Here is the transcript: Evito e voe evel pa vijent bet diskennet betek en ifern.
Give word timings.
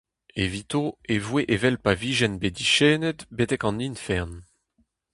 Evito 0.45 0.83
e 1.13 1.15
voe 1.25 1.41
evel 1.55 1.77
pa 1.83 1.93
vijent 2.01 2.39
bet 2.41 2.55
diskennet 2.57 3.19
betek 3.37 3.63
en 3.69 3.81
ifern. 3.89 4.33